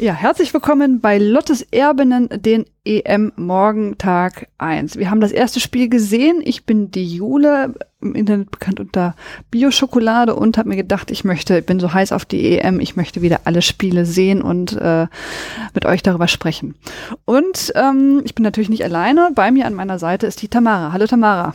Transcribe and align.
Ja, 0.00 0.12
herzlich 0.12 0.54
willkommen 0.54 1.00
bei 1.00 1.18
Lottes 1.18 1.60
Erbinnen, 1.72 2.28
den 2.30 2.66
EM-Morgentag 2.84 4.46
1. 4.58 4.96
Wir 4.96 5.10
haben 5.10 5.20
das 5.20 5.32
erste 5.32 5.58
Spiel 5.58 5.88
gesehen. 5.88 6.40
Ich 6.44 6.64
bin 6.64 6.92
die 6.92 7.04
Jule, 7.04 7.74
im 8.00 8.14
Internet 8.14 8.52
bekannt 8.52 8.78
unter 8.78 9.16
Bio-Schokolade 9.50 10.36
und 10.36 10.56
habe 10.56 10.68
mir 10.68 10.76
gedacht, 10.76 11.10
ich 11.10 11.24
möchte, 11.24 11.58
ich 11.58 11.66
bin 11.66 11.80
so 11.80 11.92
heiß 11.92 12.12
auf 12.12 12.24
die 12.24 12.60
EM, 12.60 12.78
ich 12.78 12.94
möchte 12.94 13.22
wieder 13.22 13.40
alle 13.42 13.60
Spiele 13.60 14.04
sehen 14.04 14.40
und 14.40 14.76
äh, 14.76 15.08
mit 15.74 15.84
euch 15.84 16.04
darüber 16.04 16.28
sprechen. 16.28 16.76
Und 17.24 17.72
ähm, 17.74 18.22
ich 18.24 18.36
bin 18.36 18.44
natürlich 18.44 18.70
nicht 18.70 18.84
alleine. 18.84 19.32
Bei 19.34 19.50
mir 19.50 19.66
an 19.66 19.74
meiner 19.74 19.98
Seite 19.98 20.28
ist 20.28 20.40
die 20.42 20.48
Tamara. 20.48 20.92
Hallo 20.92 21.08
Tamara. 21.08 21.54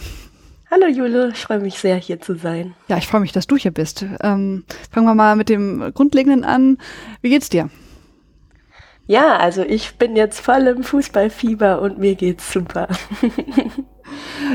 Hallo 0.70 0.88
Jule, 0.88 1.30
ich 1.34 1.39
freue 1.39 1.62
mich 1.62 1.80
sehr, 1.80 1.96
hier 1.96 2.20
zu 2.20 2.36
sein. 2.36 2.73
Ja, 2.89 2.98
ich 2.98 3.07
freue 3.07 3.21
mich, 3.21 3.32
dass 3.32 3.48
du 3.48 3.55
hier 3.55 3.71
bist. 3.71 4.05
Ähm, 4.20 4.66
fangen 4.91 5.07
wir 5.07 5.16
mal 5.16 5.38
mit 5.38 5.48
dem 5.48 5.94
Grundlegenden 5.94 6.44
an. 6.44 6.78
Wie 7.21 7.30
geht's 7.30 7.48
dir? 7.48 7.70
Ja, 9.06 9.38
also 9.38 9.64
ich 9.64 9.96
bin 9.98 10.16
jetzt 10.16 10.39
voll 10.39 10.68
im 10.68 10.84
Fußballfieber 10.84 11.82
und 11.82 11.98
mir 12.00 12.16
geht's 12.16 12.52
super. 12.52 12.88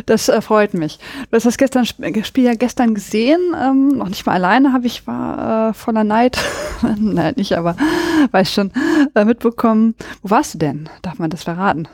Das 0.07 0.29
äh, 0.29 0.41
freut 0.41 0.75
mich. 0.75 0.99
Du 1.31 1.37
hast 1.37 1.47
das 1.47 1.57
gestern, 1.57 1.85
Spiel 1.85 2.45
ja 2.45 2.55
gestern 2.55 2.95
gesehen, 2.95 3.41
ähm, 3.61 3.89
noch 3.89 4.09
nicht 4.09 4.27
mal 4.27 4.35
alleine 4.35 4.73
habe 4.73 4.87
ich, 4.87 5.07
war 5.07 5.71
äh, 5.71 5.75
voller 5.75 6.05
Neid, 6.05 6.39
nein, 6.99 7.35
nicht, 7.37 7.57
aber 7.57 7.77
weiß 8.31 8.53
schon, 8.53 8.73
äh, 9.15 9.25
mitbekommen. 9.25 9.95
Wo 10.23 10.31
warst 10.31 10.55
du 10.55 10.59
denn? 10.59 10.89
Darf 11.03 11.19
man 11.19 11.31
das 11.31 11.45
verraten? 11.45 11.89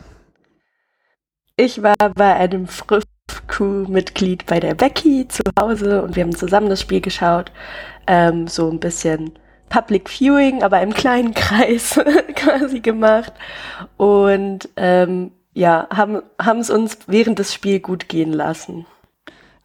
Ich 1.57 1.83
war 1.83 1.97
bei 2.15 2.34
einem 2.34 2.67
Früh-Crew-Mitglied 2.67 4.47
bei 4.47 4.61
der 4.61 4.75
Becky 4.75 5.27
zu 5.29 5.43
Hause 5.59 6.03
und 6.03 6.17
wir 6.17 6.25
haben 6.25 6.34
zusammen 6.34 6.69
das 6.69 6.81
Spiel 6.81 7.01
geschaut, 7.01 7.53
ähm, 8.07 8.48
so 8.48 8.71
ein 8.71 8.81
bisschen 8.81 9.39
Public 9.69 10.09
Viewing, 10.09 10.63
aber 10.63 10.81
im 10.83 10.95
kleinen 10.95 11.35
Kreis 11.35 12.01
quasi 12.35 12.81
gemacht. 12.81 13.33
Und 13.97 14.69
ähm, 14.77 15.33
ja, 15.53 15.89
haben 15.91 16.59
es 16.59 16.71
uns 16.71 16.98
während 17.06 17.39
des 17.39 17.55
Spiels 17.55 17.83
gut 17.83 18.09
gehen 18.09 18.33
lassen. 18.33 18.87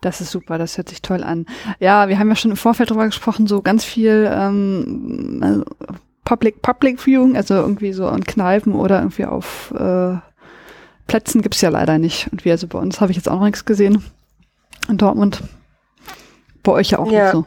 Das 0.01 0.21
ist 0.21 0.31
super, 0.31 0.57
das 0.57 0.77
hört 0.77 0.89
sich 0.89 1.01
toll 1.01 1.23
an. 1.23 1.45
Ja, 1.79 2.07
wir 2.07 2.19
haben 2.19 2.29
ja 2.29 2.35
schon 2.35 2.51
im 2.51 2.57
Vorfeld 2.57 2.89
drüber 2.89 3.05
gesprochen, 3.05 3.47
so 3.47 3.61
ganz 3.61 3.83
viel 3.83 4.29
ähm, 4.33 5.39
also 5.43 5.63
Public 6.23 6.61
Public 6.61 6.99
Viewing, 7.01 7.35
also 7.35 7.55
irgendwie 7.55 7.91
so 7.91 8.07
an 8.07 8.23
Kneipen 8.23 8.75
oder 8.75 8.99
irgendwie 8.99 9.25
auf 9.25 9.73
äh, 9.77 10.15
Plätzen 11.07 11.41
gibt's 11.41 11.59
ja 11.61 11.69
leider 11.69 11.97
nicht. 11.97 12.31
Und 12.31 12.45
wie 12.45 12.51
also 12.51 12.67
bei 12.67 12.79
uns 12.79 13.01
habe 13.01 13.11
ich 13.11 13.17
jetzt 13.17 13.27
auch 13.27 13.39
noch 13.39 13.45
nichts 13.45 13.65
gesehen. 13.65 14.03
In 14.87 14.97
Dortmund. 14.97 15.41
Bei 16.63 16.71
euch 16.71 16.91
ja 16.91 16.99
auch 16.99 17.11
ja. 17.11 17.23
nicht 17.23 17.31
so. 17.31 17.45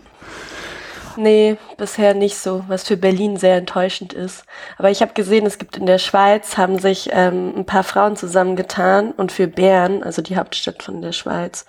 Nee, 1.17 1.57
bisher 1.77 2.15
nicht 2.15 2.37
so, 2.37 2.65
was 2.69 2.85
für 2.85 2.97
Berlin 2.97 3.37
sehr 3.37 3.57
enttäuschend 3.57 4.13
ist. 4.13 4.45
Aber 4.79 4.91
ich 4.91 5.03
habe 5.03 5.13
gesehen, 5.15 5.47
es 5.47 5.59
gibt 5.59 5.77
in 5.77 5.87
der 5.87 5.99
Schweiz, 5.99 6.57
haben 6.57 6.79
sich 6.79 7.11
ähm, 7.13 7.53
ein 7.57 7.67
paar 7.67 7.85
Frauen 7.85 8.17
zusammengetan 8.17 9.13
und 9.13 9.33
für 9.33 9.49
Bern, 9.49 10.03
also 10.03 10.23
die 10.23 10.37
Hauptstadt 10.37 10.83
von 10.83 11.03
der 11.03 11.13
Schweiz, 11.13 11.67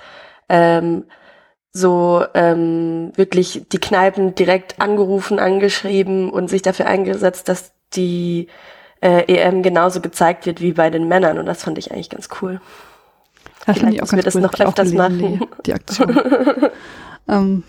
ähm, 0.50 1.06
so 1.72 2.24
ähm, 2.36 3.12
wirklich 3.16 3.66
die 3.72 3.80
Kneipen 3.80 4.36
direkt 4.36 4.80
angerufen, 4.80 5.40
angeschrieben 5.40 6.30
und 6.30 6.50
sich 6.50 6.62
dafür 6.62 6.86
eingesetzt, 6.86 7.50
dass 7.50 7.74
die 7.94 8.48
äh, 9.02 9.26
EM 9.28 9.64
genauso 9.64 10.00
gezeigt 10.00 10.46
wird 10.46 10.62
wie 10.62 10.74
bei 10.74 10.90
den 10.90 11.08
Männern. 11.08 11.38
Und 11.40 11.46
das 11.46 11.64
fand 11.64 11.78
ich 11.78 11.92
eigentlich 11.92 12.10
ganz 12.10 12.30
cool. 12.42 12.62
Das 13.66 13.78
Vielleicht 13.78 14.02
müssen 14.02 14.16
wir 14.18 14.24
das 14.24 14.36
cool. 14.36 14.42
noch 14.42 14.60
öfters 14.60 14.94
machen. 14.94 15.40
Die, 15.40 15.62
die 15.66 15.74
Aktion. 15.74 16.20
ähm, 17.28 17.64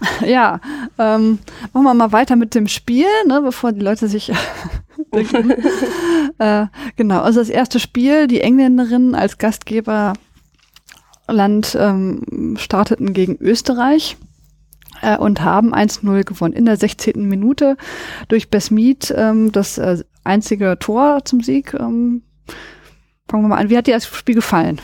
Ja, 0.26 0.60
ähm, 0.98 1.38
machen 1.72 1.84
wir 1.84 1.94
mal 1.94 2.12
weiter 2.12 2.36
mit 2.36 2.54
dem 2.54 2.68
Spiel, 2.68 3.06
ne, 3.26 3.40
bevor 3.42 3.72
die 3.72 3.80
Leute 3.80 4.08
sich 4.08 4.30
äh, 6.38 6.66
genau, 6.96 7.20
also 7.20 7.40
das 7.40 7.48
erste 7.48 7.80
Spiel, 7.80 8.26
die 8.26 8.40
Engländerinnen 8.40 9.14
als 9.14 9.38
Gastgeberland 9.38 10.18
ähm, 11.74 12.56
starteten 12.58 13.12
gegen 13.12 13.36
Österreich 13.36 14.16
äh, 15.02 15.16
und 15.16 15.42
haben 15.42 15.74
1-0 15.74 16.24
gewonnen 16.24 16.54
in 16.54 16.64
der 16.64 16.76
16. 16.76 17.28
Minute 17.28 17.76
durch 18.28 18.50
Besmead 18.50 19.12
ähm, 19.16 19.52
das 19.52 19.78
äh, 19.78 20.02
einzige 20.24 20.78
Tor 20.78 21.24
zum 21.24 21.42
Sieg. 21.42 21.74
Ähm, 21.74 22.22
fangen 23.28 23.44
wir 23.44 23.48
mal 23.48 23.58
an. 23.58 23.70
Wie 23.70 23.76
hat 23.76 23.86
dir 23.86 23.94
das 23.94 24.06
Spiel 24.06 24.34
gefallen? 24.34 24.80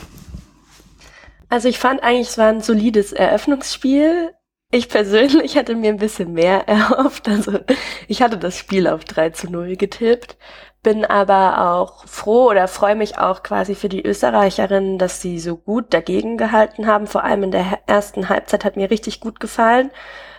Also 1.49 1.67
ich 1.67 1.79
fand 1.79 2.01
eigentlich, 2.01 2.29
es 2.29 2.37
war 2.37 2.47
ein 2.47 2.61
solides 2.61 3.11
Eröffnungsspiel. 3.11 4.31
Ich 4.73 4.87
persönlich 4.87 5.57
hatte 5.57 5.75
mir 5.75 5.89
ein 5.89 5.97
bisschen 5.97 6.31
mehr 6.33 6.67
erhofft. 6.67 7.27
Also 7.27 7.59
ich 8.07 8.21
hatte 8.21 8.37
das 8.37 8.57
Spiel 8.57 8.87
auf 8.87 9.03
3 9.03 9.31
zu 9.31 9.51
0 9.51 9.75
getippt, 9.75 10.37
bin 10.81 11.03
aber 11.05 11.75
auch 11.75 12.07
froh 12.07 12.49
oder 12.49 12.67
freue 12.69 12.95
mich 12.95 13.17
auch 13.17 13.43
quasi 13.43 13.75
für 13.75 13.89
die 13.89 14.03
Österreicherinnen, 14.03 14.97
dass 14.97 15.21
sie 15.21 15.39
so 15.39 15.57
gut 15.57 15.93
dagegen 15.93 16.37
gehalten 16.37 16.87
haben. 16.87 17.05
Vor 17.05 17.23
allem 17.23 17.43
in 17.43 17.51
der 17.51 17.79
ersten 17.85 18.29
Halbzeit 18.29 18.63
hat 18.63 18.77
mir 18.77 18.89
richtig 18.89 19.19
gut 19.19 19.41
gefallen, 19.41 19.91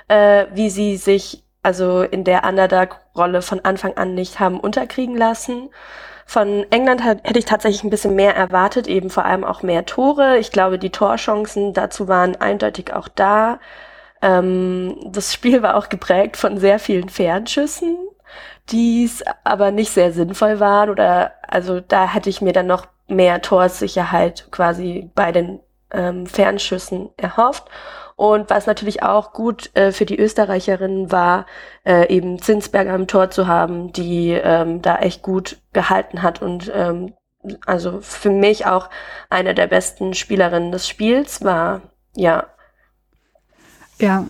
äh, 0.08 0.46
wie 0.54 0.70
sie 0.70 0.96
sich 0.96 1.44
also 1.62 2.02
in 2.02 2.24
der 2.24 2.44
Underdog-Rolle 2.44 3.42
von 3.42 3.60
Anfang 3.64 3.96
an 3.96 4.14
nicht 4.14 4.40
haben 4.40 4.58
unterkriegen 4.58 5.16
lassen. 5.16 5.68
Von 6.26 6.64
England 6.70 7.04
hätte 7.04 7.38
ich 7.38 7.44
tatsächlich 7.44 7.84
ein 7.84 7.90
bisschen 7.90 8.14
mehr 8.14 8.34
erwartet, 8.34 8.86
eben 8.86 9.10
vor 9.10 9.26
allem 9.26 9.44
auch 9.44 9.62
mehr 9.62 9.84
Tore. 9.84 10.38
Ich 10.38 10.50
glaube, 10.50 10.78
die 10.78 10.90
Torchancen 10.90 11.74
dazu 11.74 12.08
waren 12.08 12.36
eindeutig 12.36 12.94
auch 12.94 13.08
da. 13.08 13.60
Ähm, 14.22 14.96
das 15.06 15.34
Spiel 15.34 15.62
war 15.62 15.76
auch 15.76 15.88
geprägt 15.88 16.36
von 16.36 16.58
sehr 16.58 16.78
vielen 16.78 17.08
Fernschüssen, 17.08 17.98
die 18.70 19.04
es 19.04 19.22
aber 19.44 19.70
nicht 19.72 19.90
sehr 19.90 20.12
sinnvoll 20.12 20.60
waren 20.60 20.90
oder 20.90 21.32
also 21.46 21.80
da 21.80 22.08
hätte 22.08 22.30
ich 22.30 22.40
mir 22.40 22.52
dann 22.52 22.66
noch 22.66 22.86
mehr 23.08 23.42
Torsicherheit 23.42 24.48
quasi 24.50 25.10
bei 25.14 25.32
den 25.32 25.60
ähm, 25.92 26.26
Fernschüssen 26.26 27.10
erhofft. 27.16 27.64
Und 28.14 28.50
was 28.50 28.66
natürlich 28.66 29.02
auch 29.02 29.32
gut 29.32 29.70
äh, 29.74 29.90
für 29.90 30.04
die 30.04 30.18
Österreicherinnen 30.18 31.10
war, 31.10 31.46
äh, 31.84 32.08
eben 32.08 32.40
Zinsberger 32.40 32.92
am 32.92 33.08
Tor 33.08 33.30
zu 33.30 33.46
haben, 33.48 33.92
die 33.92 34.30
ähm, 34.30 34.80
da 34.82 34.98
echt 34.98 35.22
gut 35.22 35.58
gehalten 35.72 36.22
hat 36.22 36.40
und 36.40 36.70
ähm, 36.74 37.14
also 37.66 38.00
für 38.00 38.30
mich 38.30 38.66
auch 38.66 38.90
eine 39.28 39.54
der 39.54 39.66
besten 39.66 40.14
Spielerinnen 40.14 40.70
des 40.70 40.88
Spiels 40.88 41.42
war. 41.42 41.80
Ja, 42.14 42.46
ja, 44.02 44.26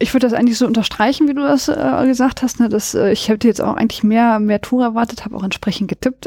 ich 0.00 0.12
würde 0.12 0.26
das 0.26 0.34
eigentlich 0.34 0.58
so 0.58 0.66
unterstreichen, 0.66 1.28
wie 1.28 1.34
du 1.34 1.42
das 1.42 1.68
äh, 1.68 2.06
gesagt 2.06 2.42
hast. 2.42 2.58
Ne, 2.58 2.68
dass, 2.68 2.94
äh, 2.94 3.12
ich 3.12 3.28
hätte 3.28 3.46
jetzt 3.46 3.60
auch 3.60 3.74
eigentlich 3.74 4.02
mehr, 4.02 4.40
mehr 4.40 4.60
Tour 4.60 4.82
erwartet, 4.82 5.24
habe 5.24 5.36
auch 5.36 5.44
entsprechend 5.44 5.88
getippt. 5.88 6.26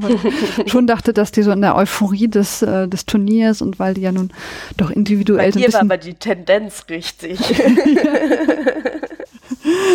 schon 0.66 0.88
dachte, 0.88 1.12
dass 1.12 1.30
die 1.30 1.42
so 1.42 1.52
in 1.52 1.60
der 1.60 1.76
Euphorie 1.76 2.28
des, 2.28 2.62
äh, 2.62 2.88
des 2.88 3.06
Turniers 3.06 3.62
und 3.62 3.78
weil 3.78 3.94
die 3.94 4.00
ja 4.00 4.10
nun 4.12 4.32
doch 4.76 4.90
individuell 4.90 5.52
Bei 5.52 5.60
dir 5.60 5.72
war 5.72 5.82
aber 5.82 5.96
die 5.96 6.14
Tendenz 6.14 6.86
richtig. 6.90 7.38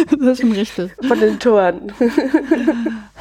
das 0.10 0.20
ist 0.20 0.42
schon 0.42 0.54
richtig. 0.54 0.92
Von 1.06 1.20
den 1.20 1.40
Toren. 1.40 1.92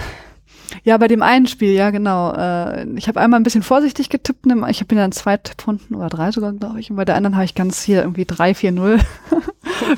Ja, 0.85 0.97
bei 0.97 1.07
dem 1.07 1.23
einen 1.23 1.47
Spiel, 1.47 1.73
ja, 1.73 1.91
genau. 1.91 2.33
Äh, 2.33 2.89
ich 2.97 3.07
habe 3.07 3.21
einmal 3.21 3.39
ein 3.39 3.45
bisschen 3.45 3.63
vorsichtig 3.63 4.09
getippt. 4.09 4.47
Ne, 4.47 4.55
ich 4.69 4.81
habe 4.81 4.95
mir 4.95 5.01
dann 5.01 5.13
zwei 5.13 5.37
Tipprunden 5.37 5.95
oder 5.95 6.09
drei 6.09 6.33
sogar, 6.33 6.53
glaube 6.53 6.81
ich. 6.81 6.91
Und 6.91 6.97
bei 6.97 7.05
der 7.05 7.15
anderen 7.15 7.37
habe 7.37 7.45
ich 7.45 7.55
ganz 7.55 7.83
hier 7.83 8.03
irgendwie 8.03 8.25
3, 8.25 8.55
4, 8.55 8.73
0. 8.73 8.99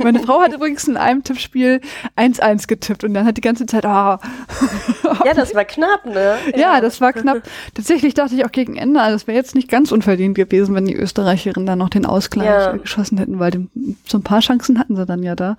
Meine 0.03 0.21
Frau 0.21 0.41
hat 0.41 0.53
übrigens 0.53 0.87
in 0.87 0.97
einem 0.97 1.25
Tippspiel 1.25 1.81
1-1 2.17 2.67
getippt 2.67 3.05
und 3.05 3.15
dann 3.15 3.25
hat 3.25 3.37
die 3.37 3.43
ganze 3.43 3.65
Zeit, 3.65 3.87
ah. 3.87 4.21
Ja, 5.25 5.33
das 5.35 5.55
war 5.55 5.65
knapp, 5.65 6.05
ne? 6.05 6.37
Ja, 6.57 6.81
das 6.81 7.01
war 7.01 7.13
knapp. 7.13 7.43
Tatsächlich 7.75 8.15
dachte 8.15 8.35
ich 8.35 8.45
auch 8.45 8.53
gegen 8.53 8.77
Ende, 8.77 9.01
also 9.01 9.17
es 9.17 9.27
wäre 9.27 9.37
jetzt 9.37 9.55
nicht 9.55 9.69
ganz 9.69 9.91
unverdient 9.91 10.35
gewesen, 10.35 10.75
wenn 10.75 10.85
die 10.85 10.95
Österreicherinnen 10.95 11.67
dann 11.67 11.79
noch 11.79 11.89
den 11.89 12.07
Ausgleich 12.07 12.47
ja. 12.47 12.73
geschossen 12.73 13.19
hätten, 13.19 13.39
weil 13.39 13.51
die, 13.51 13.69
so 14.07 14.19
ein 14.19 14.23
paar 14.23 14.41
Chancen 14.41 14.79
hatten 14.79 14.97
sie 14.97 15.07
dann 15.07 15.23
ja 15.23 15.35
da. 15.35 15.57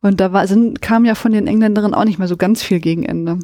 Und 0.00 0.20
da 0.20 0.32
war, 0.32 0.46
sind, 0.46 0.80
kam 0.80 1.04
ja 1.04 1.14
von 1.14 1.32
den 1.32 1.46
Engländerinnen 1.46 1.94
auch 1.94 2.04
nicht 2.04 2.18
mehr 2.18 2.28
so 2.28 2.36
ganz 2.36 2.62
viel 2.62 2.80
gegen 2.80 3.04
Ende 3.04 3.38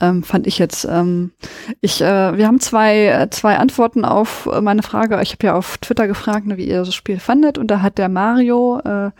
ähm, 0.00 0.22
fand 0.22 0.46
ich 0.46 0.58
jetzt. 0.58 0.84
Ähm, 0.84 1.32
ich, 1.80 2.00
äh, 2.00 2.36
wir 2.36 2.46
haben 2.46 2.60
zwei, 2.60 3.06
äh, 3.06 3.30
zwei 3.30 3.56
Antworten 3.58 4.04
auf 4.04 4.48
meine 4.60 4.82
Frage. 4.82 5.20
Ich 5.22 5.32
habe 5.32 5.46
ja 5.46 5.54
auf 5.54 5.78
Twitter 5.78 6.06
gefragt, 6.06 6.46
ne, 6.46 6.56
wie 6.56 6.68
ihr 6.68 6.78
das 6.78 6.94
Spiel 6.94 7.18
fandet, 7.18 7.58
und 7.58 7.70
da 7.70 7.82
hat 7.82 7.98
der 7.98 8.08
Mario 8.08 8.80
äh, 8.84 9.10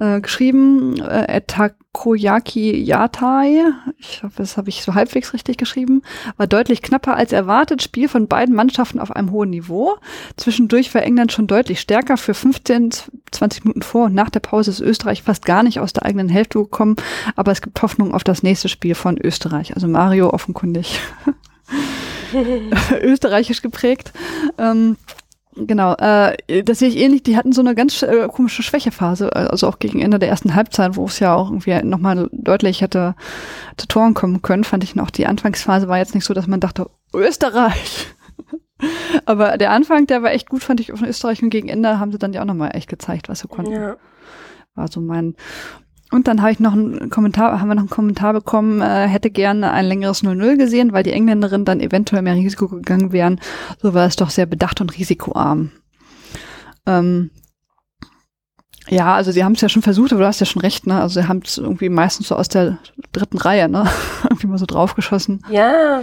äh, 0.00 0.20
geschrieben, 0.20 1.00
äh, 1.00 1.40
Takoyaki 1.40 2.76
Yatai, 2.84 3.64
ich 3.98 4.22
hoffe, 4.22 4.36
das 4.36 4.56
habe 4.56 4.68
ich 4.68 4.82
so 4.82 4.94
halbwegs 4.94 5.34
richtig 5.34 5.56
geschrieben, 5.56 6.02
war 6.36 6.46
deutlich 6.46 6.82
knapper 6.82 7.16
als 7.16 7.32
erwartet. 7.32 7.82
Spiel 7.82 8.08
von 8.08 8.28
beiden 8.28 8.54
Mannschaften 8.54 9.00
auf 9.00 9.10
einem 9.10 9.32
hohen 9.32 9.50
Niveau. 9.50 9.96
Zwischendurch 10.36 10.94
war 10.94 11.02
England 11.02 11.32
schon 11.32 11.48
deutlich 11.48 11.80
stärker. 11.80 12.16
Für 12.16 12.34
15, 12.34 12.90
20 13.30 13.64
Minuten 13.64 13.82
vor 13.82 14.06
und 14.06 14.14
nach 14.14 14.30
der 14.30 14.40
Pause 14.40 14.70
ist 14.70 14.80
Österreich 14.80 15.22
fast 15.22 15.44
gar 15.44 15.62
nicht 15.62 15.80
aus 15.80 15.92
der 15.92 16.04
eigenen 16.04 16.28
Hälfte 16.28 16.58
gekommen. 16.58 16.96
Aber 17.36 17.52
es 17.52 17.62
gibt 17.62 17.80
Hoffnung 17.82 18.14
auf 18.14 18.24
das 18.24 18.42
nächste 18.42 18.68
Spiel 18.68 18.94
von 18.94 19.18
Österreich. 19.18 19.74
Also 19.74 19.88
Mario 19.88 20.30
offenkundig 20.30 21.00
österreichisch 23.02 23.62
geprägt. 23.62 24.12
Ähm, 24.58 24.96
Genau, 25.66 25.94
äh, 25.94 26.62
das 26.62 26.78
sehe 26.78 26.88
ich 26.88 26.96
ähnlich. 26.96 27.24
Die 27.24 27.36
hatten 27.36 27.52
so 27.52 27.60
eine 27.60 27.74
ganz 27.74 28.02
äh, 28.02 28.28
komische 28.28 28.62
Schwächephase, 28.62 29.34
also 29.34 29.66
auch 29.66 29.78
gegen 29.78 30.00
Ende 30.00 30.18
der 30.18 30.28
ersten 30.28 30.54
Halbzeit, 30.54 30.96
wo 30.96 31.06
es 31.06 31.18
ja 31.18 31.34
auch 31.34 31.50
irgendwie 31.50 31.82
nochmal 31.82 32.28
deutlich 32.32 32.80
hätte 32.80 33.16
zu 33.76 33.88
Toren 33.88 34.14
kommen 34.14 34.42
können, 34.42 34.64
fand 34.64 34.84
ich 34.84 34.94
noch. 34.94 35.10
Die 35.10 35.26
Anfangsphase 35.26 35.88
war 35.88 35.98
jetzt 35.98 36.14
nicht 36.14 36.24
so, 36.24 36.34
dass 36.34 36.46
man 36.46 36.60
dachte, 36.60 36.88
Österreich. 37.12 38.06
Aber 39.26 39.58
der 39.58 39.72
Anfang, 39.72 40.06
der 40.06 40.22
war 40.22 40.32
echt 40.32 40.48
gut, 40.48 40.62
fand 40.62 40.80
ich 40.80 40.92
von 40.92 41.08
Österreich 41.08 41.42
und 41.42 41.50
gegen 41.50 41.68
Ende 41.68 41.98
haben 41.98 42.12
sie 42.12 42.18
dann 42.18 42.32
ja 42.32 42.42
auch 42.42 42.46
nochmal 42.46 42.70
echt 42.74 42.88
gezeigt, 42.88 43.28
was 43.28 43.40
sie 43.40 43.48
konnten. 43.48 43.72
Ja. 43.72 43.96
War 44.74 44.88
so 44.88 45.00
mein. 45.00 45.34
Und 46.10 46.26
dann 46.26 46.40
habe 46.40 46.52
ich 46.52 46.60
noch 46.60 46.72
einen 46.72 47.10
Kommentar, 47.10 47.60
haben 47.60 47.68
wir 47.68 47.74
noch 47.74 47.82
einen 47.82 47.90
Kommentar 47.90 48.32
bekommen, 48.32 48.80
äh, 48.80 49.06
hätte 49.06 49.30
gerne 49.30 49.72
ein 49.72 49.84
längeres 49.84 50.22
0-0 50.22 50.56
gesehen, 50.56 50.92
weil 50.92 51.02
die 51.02 51.12
Engländerinnen 51.12 51.66
dann 51.66 51.80
eventuell 51.80 52.22
mehr 52.22 52.34
Risiko 52.34 52.68
gegangen 52.68 53.12
wären. 53.12 53.40
So 53.82 53.92
war 53.92 54.06
es 54.06 54.16
doch 54.16 54.30
sehr 54.30 54.46
bedacht 54.46 54.80
und 54.80 54.96
risikoarm. 54.96 55.70
Ähm, 56.86 57.30
ja, 58.88 59.14
also 59.14 59.32
sie 59.32 59.44
haben 59.44 59.52
es 59.52 59.60
ja 59.60 59.68
schon 59.68 59.82
versucht, 59.82 60.12
aber 60.12 60.22
du 60.22 60.26
hast 60.26 60.40
ja 60.40 60.46
schon 60.46 60.62
recht, 60.62 60.86
ne? 60.86 60.98
Also 60.98 61.20
sie 61.20 61.28
haben 61.28 61.42
es 61.44 61.58
irgendwie 61.58 61.90
meistens 61.90 62.28
so 62.28 62.36
aus 62.36 62.48
der 62.48 62.78
dritten 63.12 63.36
Reihe, 63.36 63.68
ne? 63.68 63.86
irgendwie 64.24 64.46
mal 64.46 64.56
so 64.56 64.64
draufgeschossen. 64.64 65.44
Ja, 65.50 66.02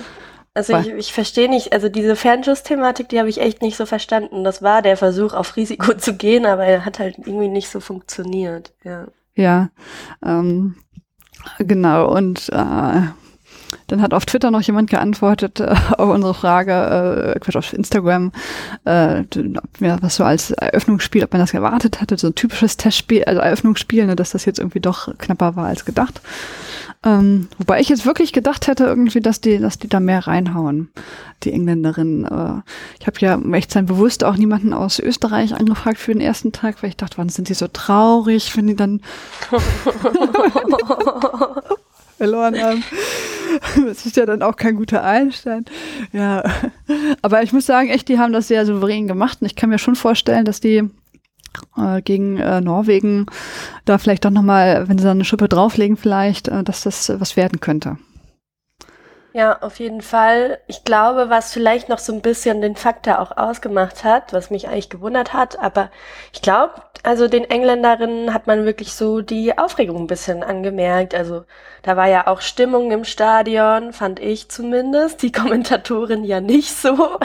also 0.55 0.77
ich, 0.77 0.87
ich 0.87 1.13
verstehe 1.13 1.49
nicht, 1.49 1.73
also 1.73 1.89
diese 1.89 2.15
Fernschuss-Thematik, 2.15 3.09
die 3.09 3.19
habe 3.19 3.27
ich 3.27 3.41
echt 3.41 3.61
nicht 3.61 3.75
so 3.75 3.85
verstanden. 3.85 4.45
Das 4.45 4.61
war 4.61 4.81
der 4.81 4.95
Versuch, 4.95 5.33
auf 5.33 5.57
Risiko 5.57 5.93
zu 5.97 6.15
gehen, 6.15 6.45
aber 6.45 6.63
er 6.65 6.85
hat 6.85 6.97
halt 6.97 7.17
irgendwie 7.19 7.49
nicht 7.49 7.69
so 7.69 7.81
funktioniert, 7.81 8.73
ja. 8.83 9.07
Ja, 9.35 9.69
ähm, 10.25 10.77
genau. 11.59 12.09
Und 12.09 12.47
äh, 12.53 13.01
dann 13.87 14.01
hat 14.01 14.13
auf 14.13 14.25
Twitter 14.25 14.51
noch 14.51 14.61
jemand 14.61 14.89
geantwortet 14.89 15.59
äh, 15.59 15.75
auf 15.97 16.09
unsere 16.09 16.33
Frage, 16.33 17.33
äh, 17.35 17.39
Quatsch, 17.39 17.55
auf 17.55 17.73
Instagram, 17.73 18.31
äh, 18.85 19.23
was 19.79 20.15
so 20.15 20.23
als 20.23 20.51
Eröffnungsspiel, 20.51 21.23
ob 21.23 21.33
man 21.33 21.41
das 21.41 21.53
erwartet 21.53 22.01
hatte, 22.01 22.17
so 22.17 22.27
ein 22.27 22.35
typisches 22.35 22.77
Testspiel, 22.77 23.23
also 23.25 23.41
Eröffnungsspiel, 23.41 24.05
ne, 24.05 24.15
dass 24.15 24.31
das 24.31 24.45
jetzt 24.45 24.59
irgendwie 24.59 24.79
doch 24.79 25.15
knapper 25.17 25.55
war 25.55 25.67
als 25.67 25.85
gedacht. 25.85 26.21
Ähm, 27.03 27.47
wobei 27.59 27.79
ich 27.79 27.89
jetzt 27.89 28.07
wirklich 28.07 28.33
gedacht 28.33 28.67
hätte, 28.67 28.85
irgendwie, 28.85 29.21
dass 29.21 29.39
die, 29.39 29.59
dass 29.59 29.77
die 29.77 29.87
da 29.87 29.99
mehr 29.99 30.25
reinhauen, 30.25 30.89
die 31.43 31.51
Engländerinnen. 31.51 32.25
Äh, 32.25 32.61
ich 32.99 33.05
habe 33.05 33.19
ja 33.19 33.39
echt 33.53 33.71
sein 33.71 33.85
bewusst 33.85 34.23
auch 34.23 34.37
niemanden 34.37 34.73
aus 34.73 34.97
Österreich 34.97 35.53
angefragt 35.53 35.99
für 35.99 36.13
den 36.13 36.21
ersten 36.21 36.51
Tag, 36.51 36.81
weil 36.81 36.89
ich 36.89 36.97
dachte, 36.97 37.19
wann 37.19 37.29
sind 37.29 37.49
die 37.49 37.53
so 37.53 37.67
traurig, 37.67 38.57
wenn 38.57 38.65
die 38.65 38.75
dann 38.75 39.01
verloren 42.17 42.61
haben. 42.61 42.83
Das 43.85 44.05
ist 44.05 44.15
ja 44.17 44.25
dann 44.25 44.41
auch 44.41 44.55
kein 44.55 44.75
guter 44.75 45.03
Einstand. 45.03 45.71
Ja. 46.11 46.43
Aber 47.21 47.43
ich 47.43 47.53
muss 47.53 47.65
sagen, 47.65 47.89
echt, 47.89 48.07
die 48.09 48.19
haben 48.19 48.33
das 48.33 48.47
sehr 48.47 48.65
souverän 48.65 49.07
gemacht. 49.07 49.39
Und 49.41 49.47
ich 49.47 49.55
kann 49.55 49.69
mir 49.69 49.79
schon 49.79 49.95
vorstellen, 49.95 50.45
dass 50.45 50.59
die 50.59 50.89
äh, 51.77 52.01
gegen 52.01 52.37
äh, 52.37 52.61
Norwegen 52.61 53.25
da 53.85 53.97
vielleicht 53.97 54.25
doch 54.25 54.31
nochmal, 54.31 54.87
wenn 54.87 54.97
sie 54.97 55.05
da 55.05 55.11
eine 55.11 55.25
Schippe 55.25 55.47
drauflegen, 55.47 55.97
vielleicht, 55.97 56.47
äh, 56.47 56.63
dass 56.63 56.81
das 56.83 57.11
was 57.19 57.37
werden 57.37 57.59
könnte. 57.59 57.97
Ja, 59.35 59.57
auf 59.59 59.79
jeden 59.79 59.99
Fall. 59.99 60.59
Ich 60.65 60.85
glaube, 60.85 61.29
was 61.29 61.51
vielleicht 61.51 61.89
noch 61.89 61.99
so 61.99 62.13
ein 62.13 62.21
bisschen 62.21 62.61
den 62.61 62.77
Faktor 62.77 63.19
auch 63.19 63.35
ausgemacht 63.35 64.05
hat, 64.05 64.31
was 64.31 64.49
mich 64.49 64.69
eigentlich 64.69 64.89
gewundert 64.89 65.33
hat, 65.33 65.59
aber 65.59 65.91
ich 66.31 66.41
glaube, 66.41 66.75
also 67.03 67.27
den 67.27 67.43
Engländerinnen 67.43 68.33
hat 68.33 68.47
man 68.47 68.63
wirklich 68.63 68.93
so 68.93 69.19
die 69.19 69.57
Aufregung 69.57 69.97
ein 69.97 70.07
bisschen 70.07 70.41
angemerkt. 70.41 71.13
Also 71.13 71.43
da 71.83 71.97
war 71.97 72.07
ja 72.07 72.27
auch 72.27 72.39
Stimmung 72.39 72.91
im 72.91 73.03
Stadion, 73.03 73.91
fand 73.91 74.21
ich 74.21 74.47
zumindest. 74.49 75.21
Die 75.21 75.31
Kommentatorin 75.33 76.23
ja 76.23 76.39
nicht 76.39 76.71
so. 76.73 77.19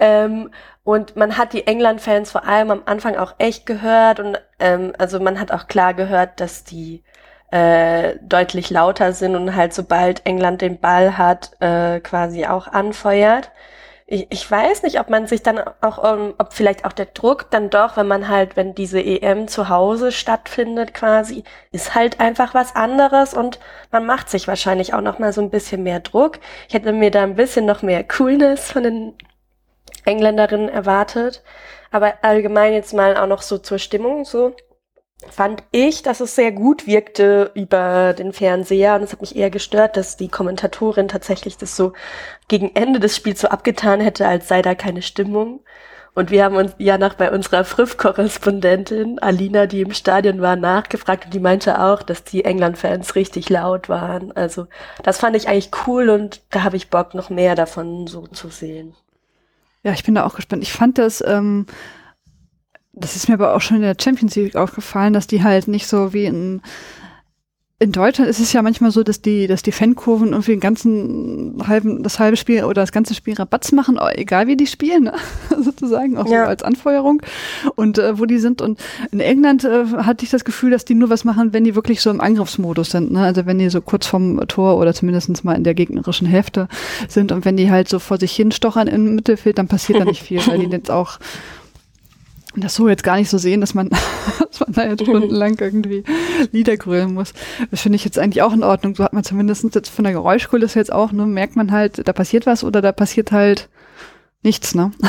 Ähm, 0.00 0.50
und 0.82 1.14
man 1.14 1.38
hat 1.38 1.52
die 1.52 1.68
England-Fans 1.68 2.32
vor 2.32 2.44
allem 2.44 2.72
am 2.72 2.82
Anfang 2.86 3.14
auch 3.16 3.34
echt 3.38 3.66
gehört 3.66 4.18
und 4.18 4.36
ähm, 4.58 4.94
also 4.98 5.20
man 5.20 5.38
hat 5.38 5.52
auch 5.52 5.68
klar 5.68 5.94
gehört, 5.94 6.40
dass 6.40 6.64
die 6.64 7.04
äh, 7.52 8.16
deutlich 8.22 8.70
lauter 8.70 9.12
sind 9.12 9.36
und 9.36 9.54
halt 9.54 9.74
sobald 9.74 10.26
England 10.26 10.62
den 10.62 10.80
Ball 10.80 11.18
hat, 11.18 11.52
äh, 11.60 12.00
quasi 12.00 12.46
auch 12.46 12.66
anfeuert. 12.66 13.50
Ich, 14.06 14.26
ich 14.30 14.50
weiß 14.50 14.82
nicht, 14.82 14.98
ob 15.00 15.10
man 15.10 15.26
sich 15.26 15.42
dann 15.42 15.60
auch, 15.82 15.98
um, 15.98 16.20
ähm, 16.20 16.34
ob 16.38 16.54
vielleicht 16.54 16.84
auch 16.86 16.92
der 16.92 17.06
Druck 17.06 17.50
dann 17.50 17.70
doch, 17.70 17.96
wenn 17.96 18.08
man 18.08 18.28
halt, 18.28 18.56
wenn 18.56 18.74
diese 18.74 19.00
EM 19.00 19.48
zu 19.48 19.68
Hause 19.68 20.12
stattfindet 20.12 20.94
quasi, 20.94 21.44
ist 21.72 21.94
halt 21.94 22.20
einfach 22.20 22.54
was 22.54 22.74
anderes 22.74 23.34
und 23.34 23.60
man 23.90 24.06
macht 24.06 24.30
sich 24.30 24.48
wahrscheinlich 24.48 24.94
auch 24.94 25.02
noch 25.02 25.18
mal 25.18 25.32
so 25.34 25.42
ein 25.42 25.50
bisschen 25.50 25.82
mehr 25.82 26.00
Druck. 26.00 26.38
Ich 26.68 26.74
hätte 26.74 26.92
mir 26.92 27.10
da 27.10 27.22
ein 27.22 27.36
bisschen 27.36 27.66
noch 27.66 27.82
mehr 27.82 28.02
Coolness 28.04 28.72
von 28.72 28.82
den 28.82 29.14
Engländerinnen 30.06 30.68
erwartet. 30.70 31.42
Aber 31.90 32.14
allgemein 32.22 32.72
jetzt 32.72 32.94
mal 32.94 33.16
auch 33.16 33.26
noch 33.26 33.42
so 33.42 33.58
zur 33.58 33.78
Stimmung 33.78 34.24
so 34.24 34.54
fand 35.30 35.62
ich, 35.70 36.02
dass 36.02 36.20
es 36.20 36.34
sehr 36.34 36.52
gut 36.52 36.86
wirkte 36.86 37.50
über 37.54 38.12
den 38.12 38.32
Fernseher 38.32 38.96
und 38.96 39.02
es 39.02 39.12
hat 39.12 39.20
mich 39.20 39.36
eher 39.36 39.50
gestört, 39.50 39.96
dass 39.96 40.16
die 40.16 40.28
Kommentatorin 40.28 41.08
tatsächlich 41.08 41.56
das 41.56 41.76
so 41.76 41.92
gegen 42.48 42.74
Ende 42.74 43.00
des 43.00 43.16
Spiels 43.16 43.40
so 43.40 43.48
abgetan 43.48 44.00
hätte, 44.00 44.26
als 44.26 44.48
sei 44.48 44.62
da 44.62 44.74
keine 44.74 45.02
Stimmung. 45.02 45.60
Und 46.14 46.30
wir 46.30 46.44
haben 46.44 46.56
uns 46.56 46.74
ja 46.76 46.98
nach 46.98 47.14
bei 47.14 47.30
unserer 47.30 47.64
Früff-Korrespondentin 47.64 49.18
Alina, 49.18 49.66
die 49.66 49.80
im 49.80 49.94
Stadion 49.94 50.42
war, 50.42 50.56
nachgefragt 50.56 51.24
und 51.24 51.34
die 51.34 51.40
meinte 51.40 51.80
auch, 51.80 52.02
dass 52.02 52.22
die 52.22 52.44
England-Fans 52.44 53.14
richtig 53.14 53.48
laut 53.48 53.88
waren. 53.88 54.30
Also 54.32 54.66
das 55.02 55.18
fand 55.18 55.36
ich 55.36 55.48
eigentlich 55.48 55.70
cool 55.86 56.10
und 56.10 56.42
da 56.50 56.64
habe 56.64 56.76
ich 56.76 56.90
Bock, 56.90 57.14
noch 57.14 57.30
mehr 57.30 57.54
davon 57.54 58.06
so 58.06 58.26
zu 58.26 58.48
sehen. 58.48 58.94
Ja, 59.84 59.92
ich 59.92 60.04
bin 60.04 60.14
da 60.14 60.26
auch 60.26 60.34
gespannt. 60.36 60.62
Ich 60.62 60.72
fand 60.72 60.98
das, 60.98 61.24
ähm, 61.26 61.66
das 62.92 63.16
ist 63.16 63.28
mir 63.28 63.34
aber 63.34 63.54
auch 63.54 63.60
schon 63.60 63.78
in 63.78 63.82
der 63.82 63.96
Champions 64.00 64.36
League 64.36 64.56
aufgefallen, 64.56 65.12
dass 65.12 65.26
die 65.26 65.42
halt 65.42 65.68
nicht 65.68 65.86
so 65.86 66.12
wie 66.12 66.26
in 66.26 66.62
in 67.82 67.90
Deutschland 67.90 68.30
ist 68.30 68.38
es 68.38 68.52
ja 68.52 68.62
manchmal 68.62 68.92
so, 68.92 69.02
dass 69.02 69.22
die, 69.22 69.48
dass 69.48 69.62
die 69.62 69.72
Fankurven 69.72 70.28
irgendwie 70.28 70.52
den 70.52 70.60
ganzen 70.60 71.66
halben, 71.66 72.04
das 72.04 72.20
halbe 72.20 72.36
Spiel 72.36 72.62
oder 72.62 72.80
das 72.80 72.92
ganze 72.92 73.12
Spiel 73.12 73.34
Rabatz 73.34 73.72
machen, 73.72 73.98
egal 74.14 74.46
wie 74.46 74.56
die 74.56 74.68
spielen, 74.68 75.02
ne? 75.04 75.14
sozusagen, 75.60 76.16
auch 76.16 76.28
ja. 76.28 76.44
so 76.44 76.48
als 76.48 76.62
Anfeuerung 76.62 77.20
und 77.74 77.98
äh, 77.98 78.20
wo 78.20 78.24
die 78.24 78.38
sind. 78.38 78.62
Und 78.62 78.78
in 79.10 79.18
England 79.18 79.64
äh, 79.64 79.84
hatte 79.96 80.24
ich 80.24 80.30
das 80.30 80.44
Gefühl, 80.44 80.70
dass 80.70 80.84
die 80.84 80.94
nur 80.94 81.10
was 81.10 81.24
machen, 81.24 81.52
wenn 81.52 81.64
die 81.64 81.74
wirklich 81.74 82.02
so 82.02 82.10
im 82.10 82.20
Angriffsmodus 82.20 82.90
sind, 82.90 83.10
ne? 83.10 83.24
Also 83.24 83.46
wenn 83.46 83.58
die 83.58 83.68
so 83.68 83.80
kurz 83.80 84.06
vom 84.06 84.46
Tor 84.46 84.78
oder 84.78 84.94
zumindest 84.94 85.44
mal 85.44 85.56
in 85.56 85.64
der 85.64 85.74
gegnerischen 85.74 86.28
Hälfte 86.28 86.68
sind 87.08 87.32
und 87.32 87.44
wenn 87.44 87.56
die 87.56 87.72
halt 87.72 87.88
so 87.88 87.98
vor 87.98 88.18
sich 88.18 88.30
hin 88.30 88.52
stochern 88.52 88.86
im 88.86 89.16
Mittelfeld, 89.16 89.58
dann 89.58 89.66
passiert 89.66 89.98
da 89.98 90.04
nicht 90.04 90.22
viel, 90.22 90.38
weil 90.46 90.60
die 90.60 90.66
jetzt 90.70 90.92
auch 90.92 91.18
das 92.56 92.74
so 92.74 92.88
jetzt 92.88 93.04
gar 93.04 93.16
nicht 93.16 93.30
so 93.30 93.38
sehen, 93.38 93.60
dass 93.60 93.74
man, 93.74 93.88
dass 94.50 94.60
man 94.60 94.72
da 94.72 94.86
jetzt 94.86 95.02
stundenlang 95.02 95.56
irgendwie 95.58 96.04
Lieder 96.52 96.76
grölen 96.76 97.14
muss. 97.14 97.32
Das 97.70 97.80
finde 97.80 97.96
ich 97.96 98.04
jetzt 98.04 98.18
eigentlich 98.18 98.42
auch 98.42 98.52
in 98.52 98.62
Ordnung. 98.62 98.94
So 98.94 99.04
hat 99.04 99.12
man 99.12 99.24
zumindest 99.24 99.74
jetzt 99.74 99.88
von 99.88 100.04
der 100.04 100.12
Geräuschkulisse 100.12 100.78
jetzt 100.78 100.92
auch, 100.92 101.12
ne, 101.12 101.26
merkt 101.26 101.56
man 101.56 101.72
halt, 101.72 102.06
da 102.06 102.12
passiert 102.12 102.46
was 102.46 102.64
oder 102.64 102.82
da 102.82 102.92
passiert 102.92 103.32
halt 103.32 103.68
nichts, 104.42 104.74
ne? 104.74 104.92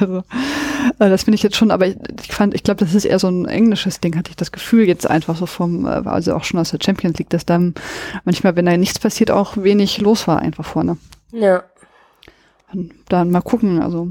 Also, 0.00 0.24
äh, 0.98 1.10
das 1.10 1.24
finde 1.24 1.36
ich 1.36 1.42
jetzt 1.42 1.56
schon, 1.56 1.70
aber 1.70 1.86
ich, 1.86 1.96
ich 2.22 2.32
fand, 2.32 2.54
ich 2.54 2.62
glaube, 2.62 2.82
das 2.82 2.94
ist 2.94 3.04
eher 3.04 3.18
so 3.18 3.28
ein 3.28 3.46
englisches 3.46 4.00
Ding, 4.00 4.16
hatte 4.16 4.30
ich 4.30 4.36
das 4.36 4.50
Gefühl 4.50 4.88
jetzt 4.88 5.08
einfach 5.08 5.36
so 5.36 5.44
vom, 5.44 5.84
äh, 5.84 5.90
also 6.06 6.34
auch 6.34 6.44
schon 6.44 6.58
aus 6.58 6.70
der 6.70 6.78
Champions 6.82 7.18
League, 7.18 7.28
dass 7.28 7.44
dann 7.44 7.74
manchmal, 8.24 8.56
wenn 8.56 8.64
da 8.64 8.76
nichts 8.76 8.98
passiert, 8.98 9.30
auch 9.30 9.58
wenig 9.58 10.00
los 10.00 10.26
war 10.26 10.40
einfach 10.40 10.64
vorne. 10.64 10.96
Ja. 11.32 11.64
Dann, 12.72 12.92
dann 13.08 13.30
mal 13.30 13.42
gucken, 13.42 13.82
also 13.82 14.10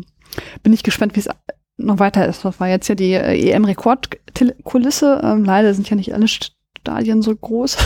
bin 0.62 0.74
ich 0.74 0.84
gespannt, 0.84 1.16
wie 1.16 1.22
es 1.22 1.30
noch 1.78 2.00
weiter 2.00 2.28
ist. 2.28 2.46
Das 2.46 2.60
war 2.60 2.68
jetzt 2.68 2.88
ja 2.88 2.96
die 2.96 3.14
äh, 3.14 3.52
EM-Rekordkulisse. 3.52 5.22
Ähm, 5.24 5.44
leider 5.44 5.74
sind 5.74 5.90
ja 5.90 5.96
nicht 5.96 6.14
alle 6.14 6.28
Stadien 6.28 7.22
so 7.22 7.36
groß. 7.36 7.78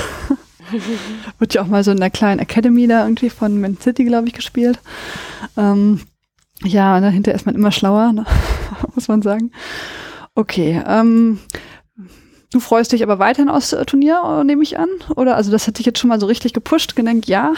Wird 1.39 1.53
ja 1.53 1.62
auch 1.62 1.67
mal 1.67 1.84
so 1.84 1.91
in 1.91 2.00
der 2.00 2.10
kleinen 2.10 2.39
Academy 2.39 2.88
da 2.88 3.03
irgendwie 3.06 3.29
von 3.29 3.60
Man 3.62 3.77
City, 3.77 4.03
glaube 4.03 4.27
ich, 4.27 4.34
gespielt. 4.34 4.79
Ähm, 5.56 6.01
ja, 6.63 7.00
dahinter 7.00 7.34
ist 7.34 7.46
man 7.46 7.56
immer 7.56 7.72
schlauer, 7.72 8.12
ne? 8.12 8.25
muss 8.96 9.08
man 9.08 9.22
sagen. 9.22 9.51
Okay, 10.36 10.82
ähm, 10.86 11.39
du 12.51 12.60
freust 12.60 12.91
dich 12.91 13.03
aber 13.03 13.20
weiterhin 13.20 13.50
aus 13.50 13.74
äh, 13.74 13.86
Turnier, 13.86 14.44
nehme 14.46 14.63
ich 14.63 14.77
an? 14.77 14.89
Oder 15.15 15.36
also 15.36 15.51
das 15.51 15.67
hat 15.67 15.79
dich 15.79 15.86
jetzt 15.86 16.00
schon 16.00 16.10
mal 16.10 16.20
so 16.20 16.25
richtig 16.25 16.53
gepusht, 16.53 16.96
gedenkt, 16.96 17.27
ja. 17.27 17.53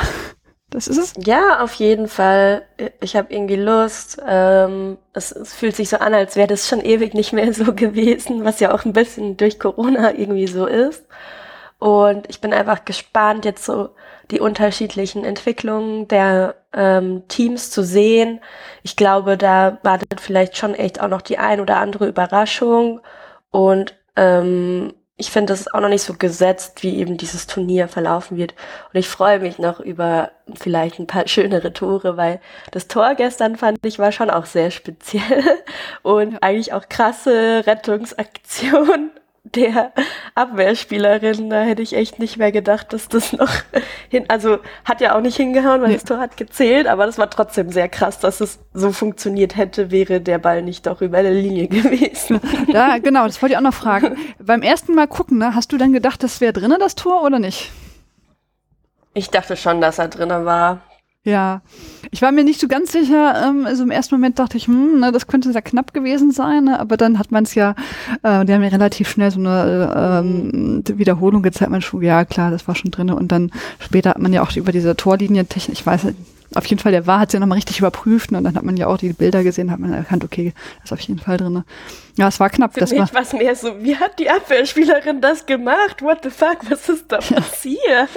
Das 0.69 0.87
ist 0.87 0.97
es? 0.97 1.13
Ja, 1.25 1.63
auf 1.63 1.73
jeden 1.73 2.07
Fall. 2.07 2.63
Ich 3.01 3.15
habe 3.15 3.33
irgendwie 3.33 3.55
Lust. 3.55 4.21
Ähm, 4.25 4.97
es, 5.13 5.31
es, 5.31 5.53
fühlt 5.53 5.75
sich 5.75 5.89
so 5.89 5.97
an, 5.97 6.13
als 6.13 6.35
wäre 6.35 6.47
das 6.47 6.67
schon 6.67 6.81
ewig 6.81 7.13
nicht 7.13 7.33
mehr 7.33 7.53
so 7.53 7.73
gewesen, 7.75 8.45
was 8.45 8.59
ja 8.59 8.73
auch 8.73 8.85
ein 8.85 8.93
bisschen 8.93 9.35
durch 9.37 9.59
Corona 9.59 10.13
irgendwie 10.13 10.47
so 10.47 10.67
ist. 10.67 11.05
Und 11.79 12.29
ich 12.29 12.41
bin 12.41 12.53
einfach 12.53 12.85
gespannt, 12.85 13.45
jetzt 13.45 13.65
so 13.65 13.89
die 14.31 14.41
unterschiedlichen 14.41 15.25
Entwicklungen 15.25 16.07
der 16.07 16.55
ähm, 16.73 17.27
Teams 17.29 17.71
zu 17.71 17.83
sehen. 17.83 18.41
Ich 18.83 18.95
glaube, 18.95 19.37
da 19.37 19.79
wartet 19.81 20.21
vielleicht 20.21 20.57
schon 20.57 20.75
echt 20.75 21.01
auch 21.01 21.07
noch 21.07 21.21
die 21.21 21.39
ein 21.39 21.61
oder 21.61 21.77
andere 21.77 22.07
Überraschung. 22.07 23.01
Und 23.49 23.95
ähm, 24.15 24.93
ich 25.19 25.31
finde, 25.31 25.51
das 25.51 25.59
ist 25.59 25.73
auch 25.73 25.81
noch 25.81 25.89
nicht 25.89 26.03
so 26.03 26.13
gesetzt, 26.13 26.81
wie 26.81 26.95
eben 26.97 27.17
dieses 27.17 27.45
Turnier 27.45 27.89
verlaufen 27.89 28.37
wird. 28.37 28.53
Und 28.93 28.99
ich 28.99 29.09
freue 29.09 29.39
mich 29.39 29.59
noch 29.59 29.81
über 29.81 30.31
vielleicht 30.55 30.97
ein 30.97 31.07
paar 31.07 31.27
schönere 31.27 31.73
Tore, 31.73 32.15
weil 32.15 32.39
das 32.71 32.87
Tor 32.87 33.15
gestern 33.15 33.57
fand 33.57 33.85
ich 33.85 33.99
war 33.99 34.13
schon 34.13 34.29
auch 34.29 34.45
sehr 34.45 34.71
speziell 34.71 35.43
und 36.03 36.33
ja. 36.33 36.39
eigentlich 36.41 36.71
auch 36.71 36.87
krasse 36.87 37.63
Rettungsaktion 37.67 39.11
der 39.55 39.91
Abwehrspielerin. 40.35 41.49
Da 41.49 41.61
hätte 41.61 41.81
ich 41.81 41.95
echt 41.95 42.19
nicht 42.19 42.37
mehr 42.37 42.51
gedacht, 42.51 42.93
dass 42.93 43.07
das 43.07 43.33
noch 43.33 43.49
hin, 44.09 44.25
also 44.27 44.59
hat 44.85 45.01
ja 45.01 45.15
auch 45.15 45.21
nicht 45.21 45.37
hingehauen, 45.37 45.81
weil 45.81 45.89
nee. 45.89 45.95
das 45.95 46.03
Tor 46.03 46.19
hat 46.19 46.37
gezählt, 46.37 46.87
aber 46.87 47.05
das 47.05 47.17
war 47.17 47.29
trotzdem 47.29 47.71
sehr 47.71 47.89
krass, 47.89 48.19
dass 48.19 48.41
es 48.41 48.59
so 48.73 48.91
funktioniert 48.91 49.55
hätte, 49.55 49.91
wäre 49.91 50.21
der 50.21 50.37
Ball 50.37 50.61
nicht 50.61 50.85
doch 50.87 51.01
über 51.01 51.21
der 51.21 51.33
Linie 51.33 51.67
gewesen. 51.69 52.39
Ja, 52.67 52.97
genau, 52.97 53.25
das 53.25 53.41
wollte 53.41 53.53
ich 53.53 53.57
auch 53.57 53.63
noch 53.63 53.73
fragen. 53.73 54.17
Beim 54.39 54.61
ersten 54.61 54.95
Mal 54.95 55.07
gucken, 55.07 55.37
ne, 55.37 55.55
hast 55.55 55.71
du 55.71 55.77
dann 55.77 55.93
gedacht, 55.93 56.23
das 56.23 56.41
wäre 56.41 56.53
drinnen, 56.53 56.79
das 56.79 56.95
Tor, 56.95 57.23
oder 57.23 57.39
nicht? 57.39 57.71
Ich 59.13 59.29
dachte 59.29 59.57
schon, 59.57 59.81
dass 59.81 59.99
er 59.99 60.07
drinnen 60.07 60.45
war. 60.45 60.81
Ja, 61.29 61.61
ich 62.09 62.23
war 62.23 62.31
mir 62.31 62.43
nicht 62.43 62.59
so 62.59 62.67
ganz 62.67 62.91
sicher. 62.91 63.45
Ähm, 63.45 63.67
also 63.67 63.83
im 63.83 63.91
ersten 63.91 64.15
Moment 64.15 64.39
dachte 64.39 64.57
ich, 64.57 64.65
hm, 64.65 64.99
ne, 64.99 65.11
das 65.11 65.27
könnte 65.27 65.51
sehr 65.51 65.61
knapp 65.61 65.93
gewesen 65.93 66.31
sein, 66.31 66.63
ne? 66.63 66.79
aber 66.79 66.97
dann 66.97 67.19
hat 67.19 67.31
man 67.31 67.43
es 67.43 67.53
ja, 67.53 67.75
äh, 68.23 68.43
die 68.45 68.53
haben 68.53 68.63
ja 68.63 68.69
relativ 68.69 69.09
schnell 69.09 69.29
so 69.29 69.39
eine 69.39 70.21
ähm, 70.23 70.83
Wiederholung 70.87 71.43
gezeigt. 71.43 71.69
Man 71.69 71.81
schon, 71.81 72.01
ja 72.01 72.25
klar, 72.25 72.49
das 72.49 72.67
war 72.67 72.73
schon 72.73 72.89
drin. 72.89 73.11
Und 73.11 73.31
dann 73.31 73.51
später 73.79 74.11
hat 74.11 74.19
man 74.19 74.33
ja 74.33 74.41
auch 74.41 74.55
über 74.55 74.71
diese 74.71 74.95
Torlinientechnik, 74.95 75.77
ich 75.77 75.85
weiß 75.85 76.05
auf 76.55 76.65
jeden 76.65 76.81
Fall, 76.81 76.91
der 76.91 77.05
war, 77.05 77.19
hat 77.19 77.31
sie 77.31 77.37
ja 77.37 77.39
nochmal 77.39 77.57
richtig 77.57 77.79
überprüft 77.79 78.31
ne? 78.31 78.39
und 78.39 78.43
dann 78.43 78.55
hat 78.55 78.63
man 78.63 78.75
ja 78.75 78.87
auch 78.87 78.97
die 78.97 79.13
Bilder 79.13 79.43
gesehen, 79.43 79.71
hat 79.71 79.79
man 79.79 79.93
erkannt, 79.93 80.23
okay, 80.23 80.53
das 80.81 80.85
ist 80.85 80.93
auf 80.93 80.99
jeden 81.01 81.19
Fall 81.19 81.37
drin. 81.37 81.63
Ja, 82.17 82.27
es 82.27 82.39
war 82.39 82.49
knapp. 82.49 82.73
Für 82.73 82.79
das 82.79 82.91
mich 82.91 82.99
war 82.99 83.09
was 83.13 83.33
mehr 83.33 83.55
so, 83.55 83.83
wie 83.83 83.95
hat 83.95 84.17
die 84.19 84.29
Abwehrspielerin 84.29 85.21
das 85.21 85.45
gemacht? 85.45 86.01
What 86.01 86.19
the 86.23 86.29
fuck, 86.29 86.57
was 86.69 86.89
ist 86.89 87.11
da 87.11 87.17
passiert? 87.17 88.09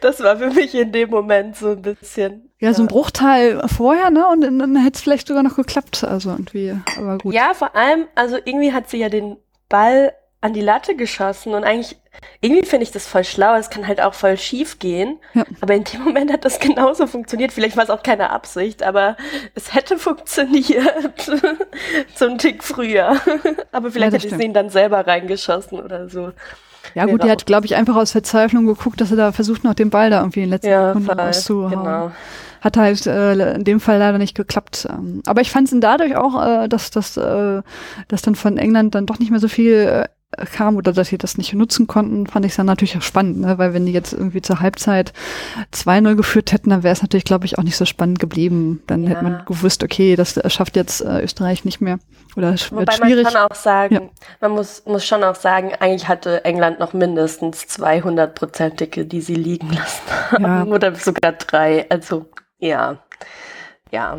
Das 0.00 0.20
war 0.22 0.36
für 0.36 0.50
mich 0.50 0.74
in 0.74 0.92
dem 0.92 1.10
Moment 1.10 1.56
so 1.56 1.70
ein 1.70 1.82
bisschen. 1.82 2.50
Ja, 2.60 2.72
so 2.74 2.82
ein 2.82 2.88
Bruchteil 2.88 3.60
vorher, 3.68 4.10
ne? 4.10 4.26
Und 4.28 4.42
dann 4.42 4.76
hätte 4.76 4.96
es 4.96 5.02
vielleicht 5.02 5.28
sogar 5.28 5.42
noch 5.42 5.56
geklappt, 5.56 6.04
also 6.04 6.30
irgendwie, 6.30 6.74
aber 6.96 7.18
gut. 7.18 7.34
Ja, 7.34 7.52
vor 7.54 7.74
allem, 7.74 8.06
also 8.14 8.36
irgendwie 8.36 8.72
hat 8.72 8.88
sie 8.88 8.98
ja 8.98 9.08
den 9.08 9.36
Ball 9.68 10.12
an 10.44 10.52
die 10.52 10.60
Latte 10.60 10.94
geschossen 10.94 11.54
und 11.54 11.64
eigentlich, 11.64 11.96
irgendwie 12.42 12.66
finde 12.66 12.82
ich 12.82 12.92
das 12.92 13.06
voll 13.06 13.24
schlau. 13.24 13.54
Es 13.56 13.70
kann 13.70 13.88
halt 13.88 14.02
auch 14.02 14.12
voll 14.12 14.36
schief 14.36 14.78
gehen. 14.78 15.18
Ja. 15.32 15.44
Aber 15.62 15.74
in 15.74 15.84
dem 15.84 16.02
Moment 16.02 16.30
hat 16.30 16.44
das 16.44 16.60
genauso 16.60 17.06
funktioniert. 17.06 17.50
Vielleicht 17.50 17.78
war 17.78 17.84
es 17.84 17.88
auch 17.88 18.02
keine 18.02 18.28
Absicht, 18.28 18.82
aber 18.82 19.16
es 19.54 19.74
hätte 19.74 19.96
funktioniert. 19.98 21.30
so 22.14 22.26
ein 22.26 22.36
Tick 22.36 22.62
früher. 22.62 23.16
aber 23.72 23.90
vielleicht 23.90 24.12
ja, 24.12 24.18
hätte 24.18 24.36
sie 24.36 24.44
ihn 24.44 24.52
dann 24.52 24.68
selber 24.68 25.06
reingeschossen 25.06 25.80
oder 25.80 26.10
so. 26.10 26.32
Ja 26.94 27.06
gut, 27.06 27.24
die 27.24 27.30
hat, 27.30 27.46
glaube 27.46 27.64
ich, 27.64 27.74
einfach 27.74 27.96
aus 27.96 28.12
Verzweiflung 28.12 28.66
geguckt, 28.66 29.00
dass 29.00 29.10
er 29.10 29.16
da 29.16 29.32
versucht, 29.32 29.64
noch 29.64 29.72
den 29.72 29.88
Ball 29.88 30.10
da 30.10 30.20
irgendwie 30.20 30.42
in 30.42 30.50
letzter 30.50 30.68
ja, 30.68 30.88
Sekunde 30.88 31.16
rauszuhauen. 31.16 31.70
Genau. 31.70 32.12
Hat 32.60 32.76
halt 32.76 33.06
äh, 33.06 33.54
in 33.54 33.64
dem 33.64 33.80
Fall 33.80 33.98
leider 33.98 34.18
nicht 34.18 34.34
geklappt. 34.34 34.86
Ähm, 34.90 35.22
aber 35.24 35.40
ich 35.40 35.50
fand 35.50 35.72
es 35.72 35.80
dadurch 35.80 36.16
auch, 36.16 36.64
äh, 36.64 36.68
dass, 36.68 36.90
dass, 36.90 37.16
äh, 37.16 37.62
dass 38.08 38.22
dann 38.22 38.34
von 38.34 38.58
England 38.58 38.94
dann 38.94 39.06
doch 39.06 39.18
nicht 39.18 39.30
mehr 39.30 39.40
so 39.40 39.48
viel 39.48 39.72
äh, 39.72 40.04
kam 40.52 40.76
oder 40.76 40.92
dass 40.92 41.08
sie 41.08 41.18
das 41.18 41.38
nicht 41.38 41.52
nutzen 41.54 41.86
konnten, 41.86 42.26
fand 42.26 42.46
ich 42.46 42.52
es 42.52 42.56
dann 42.56 42.66
natürlich 42.66 42.96
auch 42.96 43.02
spannend, 43.02 43.40
ne? 43.40 43.58
weil 43.58 43.74
wenn 43.74 43.86
die 43.86 43.92
jetzt 43.92 44.12
irgendwie 44.12 44.42
zur 44.42 44.60
Halbzeit 44.60 45.12
2-0 45.72 46.14
geführt 46.14 46.52
hätten, 46.52 46.70
dann 46.70 46.82
wäre 46.82 46.92
es 46.92 47.02
natürlich, 47.02 47.24
glaube 47.24 47.46
ich, 47.46 47.58
auch 47.58 47.62
nicht 47.62 47.76
so 47.76 47.84
spannend 47.84 48.18
geblieben. 48.18 48.82
Dann 48.86 49.04
ja. 49.04 49.10
hätte 49.10 49.24
man 49.24 49.44
gewusst, 49.46 49.82
okay, 49.82 50.16
das 50.16 50.40
schafft 50.52 50.76
jetzt 50.76 51.00
äh, 51.00 51.22
Österreich 51.22 51.64
nicht 51.64 51.80
mehr 51.80 51.98
oder 52.36 52.54
es 52.54 52.72
wird 52.72 52.88
Wobei 52.88 53.06
schwierig. 53.06 53.24
man 53.24 53.32
kann 53.32 53.50
auch 53.50 53.54
sagen, 53.54 53.94
ja. 53.94 54.00
man 54.40 54.52
muss, 54.52 54.84
muss 54.86 55.04
schon 55.04 55.22
auch 55.22 55.36
sagen, 55.36 55.72
eigentlich 55.78 56.08
hatte 56.08 56.44
England 56.44 56.80
noch 56.80 56.92
mindestens 56.92 57.64
200-prozentige, 57.64 59.04
die 59.04 59.20
sie 59.20 59.34
liegen 59.34 59.70
lassen 59.70 60.02
haben 60.32 60.68
ja. 60.68 60.74
oder 60.74 60.94
sogar 60.94 61.32
drei, 61.32 61.88
also 61.90 62.26
ja, 62.58 62.98
ja, 63.90 64.18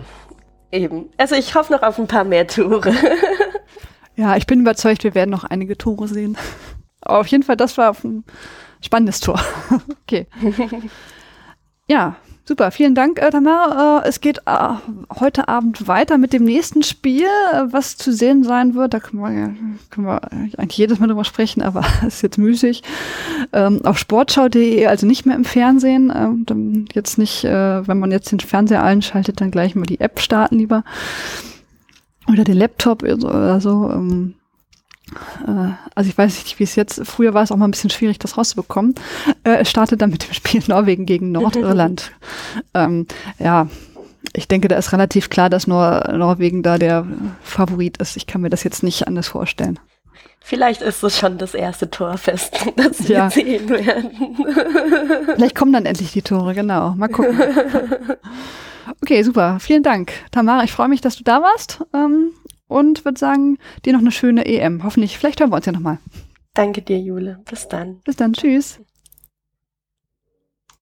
eben. 0.72 1.10
Also 1.18 1.36
ich 1.36 1.56
hoffe 1.56 1.74
noch 1.74 1.82
auf 1.82 1.98
ein 1.98 2.08
paar 2.08 2.24
mehr 2.24 2.48
Tore. 2.48 2.94
Ja, 4.16 4.36
ich 4.38 4.48
bin 4.48 4.62
überzeugt, 4.62 5.04
wir 5.04 5.16
werden 5.16 5.32
noch 5.32 5.44
einige 5.44 5.78
Tore 5.78 6.08
sehen. 6.08 6.38
Aber 7.02 7.20
auf 7.20 7.28
jeden 7.28 7.44
Fall, 7.44 7.58
das 7.58 7.78
war 7.78 7.96
ein 8.04 8.24
spannendes 8.82 9.20
Tor. 9.20 9.40
okay. 10.04 10.28
Ja, 11.88 12.16
super. 12.46 12.72
Vielen 12.72 12.96
Dank, 12.96 13.22
äh, 13.22 13.30
Tamara. 13.30 14.02
Äh, 14.04 14.08
es 14.08 14.20
geht 14.20 14.40
äh, 14.48 14.70
heute 15.20 15.48
Abend 15.48 15.88
weiter 15.88 16.18
mit 16.18 16.34
dem 16.34 16.44
nächsten 16.44 16.82
Spiel, 16.82 17.28
äh, 17.54 17.64
was 17.70 17.96
zu 17.98 18.12
sehen 18.12 18.44
sein 18.44 18.74
wird. 18.74 18.96
Da 18.96 19.00
können 19.00 19.22
wir, 19.22 19.56
können 19.92 20.08
wir 20.08 20.32
eigentlich 20.32 20.78
jedes 20.78 21.00
Mal 21.00 21.08
drüber 21.08 21.26
sprechen, 21.26 21.62
aber 21.62 21.82
es 22.08 22.16
ist 22.16 22.22
jetzt 22.24 22.38
müßig. 22.40 22.82
Ähm, 23.54 23.86
auf 23.86 24.00
sportschau.de, 24.00 24.88
also 24.88 25.06
nicht 25.06 25.28
mehr 25.28 25.36
im 25.36 25.46
Fernsehen. 25.46 26.12
Ähm, 26.16 26.86
jetzt 26.94 27.20
nicht, 27.20 27.44
äh, 27.44 27.88
wenn 27.88 28.00
man 28.00 28.10
jetzt 28.12 28.32
den 28.32 28.40
Fernseher 28.40 28.84
einschaltet, 28.84 29.42
dann 29.42 29.52
gleich 29.52 29.76
mal 29.76 29.86
die 29.86 30.00
App 30.00 30.20
starten 30.20 30.58
lieber 30.58 30.84
oder 32.28 32.44
den 32.44 32.58
Laptop 32.58 33.04
oder 33.04 33.60
so. 33.62 33.90
Ähm, 33.92 34.36
äh, 35.48 35.72
also 35.94 36.10
ich 36.10 36.18
weiß 36.18 36.44
nicht, 36.44 36.60
wie 36.60 36.64
es 36.64 36.76
jetzt, 36.76 37.02
früher 37.06 37.34
war 37.34 37.44
es 37.44 37.52
auch 37.52 37.58
mal 37.58 37.68
ein 37.68 37.72
bisschen 37.72 37.90
schwierig, 37.90 38.20
das 38.20 38.38
rauszubekommen. 38.38 38.96
Äh, 39.44 39.58
es 39.58 39.70
startet 39.70 40.02
dann 40.02 40.10
mit 40.10 40.28
dem 40.28 40.34
Spiel 40.34 40.64
Norwegen 40.68 41.06
gegen 41.06 41.32
Nordirland. 41.32 42.12
ähm, 42.74 43.08
ja, 43.40 43.68
ich 44.34 44.48
denke, 44.48 44.68
da 44.68 44.78
ist 44.78 44.92
relativ 44.92 45.30
klar, 45.30 45.50
dass 45.50 45.68
nur 45.68 46.12
Norwegen 46.14 46.64
da 46.64 46.78
der 46.78 47.06
Favorit 47.42 47.98
ist. 47.98 48.18
Ich 48.18 48.28
kann 48.28 48.42
mir 48.42 48.50
das 48.50 48.64
jetzt 48.64 48.84
nicht 48.84 49.08
anders 49.08 49.28
vorstellen. 49.28 49.80
Vielleicht 50.42 50.84
ist 50.84 51.04
es 51.04 51.18
schon 51.18 51.40
das 51.40 51.56
erste 51.56 51.90
Torfest, 51.90 52.54
das 52.76 53.08
wir 53.08 53.16
ja. 53.16 53.30
sehen 53.30 53.68
werden. 53.68 54.12
Vielleicht 55.36 55.56
kommen 55.56 55.74
dann 55.74 55.86
endlich 55.86 56.12
die 56.12 56.22
Tore, 56.22 56.54
genau. 56.54 56.92
Mal 56.92 57.08
gucken. 57.08 57.40
Okay, 59.02 59.24
super. 59.24 59.60
Vielen 59.60 59.84
Dank. 59.84 60.12
Tamara, 60.32 60.64
ich 60.64 60.72
freue 60.72 60.88
mich, 60.88 61.02
dass 61.02 61.16
du 61.16 61.24
da 61.24 61.42
warst 61.42 61.84
ähm, 61.94 62.32
und 62.68 63.06
würde 63.06 63.20
sagen, 63.20 63.58
dir 63.86 63.94
noch 63.94 64.00
eine 64.00 64.12
schöne 64.12 64.46
EM. 64.46 64.84
Hoffentlich, 64.84 65.18
vielleicht 65.18 65.40
hören 65.40 65.52
wir 65.52 65.58
uns 65.58 65.66
ja 65.66 65.72
nochmal. 65.72 66.00
Danke 66.54 66.82
dir, 66.82 67.00
Jule. 67.00 67.40
Bis 67.50 67.68
dann. 67.68 68.02
Bis 68.04 68.16
dann. 68.16 68.34
Tschüss. 68.34 68.80